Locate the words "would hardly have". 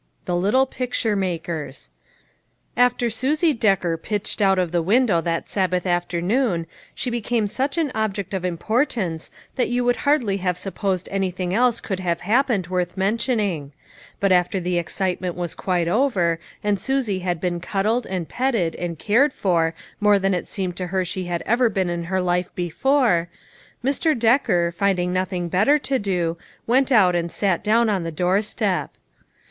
9.85-10.57